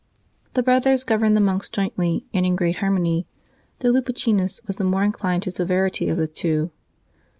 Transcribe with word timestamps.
The 0.55 0.63
brothers 0.63 1.03
governed 1.03 1.37
the 1.37 1.41
monks 1.41 1.69
jointly 1.69 2.25
and 2.33 2.43
in 2.43 2.55
great 2.55 2.77
harmony, 2.77 3.27
though 3.81 3.89
Lupicinus 3.91 4.59
was 4.65 4.77
the 4.77 4.83
more 4.83 5.03
inclined 5.03 5.43
to 5.43 5.51
severity 5.51 6.09
of 6.09 6.17
the 6.17 6.25
two. 6.25 6.71